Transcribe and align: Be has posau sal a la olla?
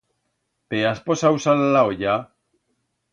Be 0.73 0.79
has 0.87 1.01
posau 1.09 1.37
sal 1.43 1.61
a 1.65 1.67
la 1.75 1.83
olla? 1.91 2.17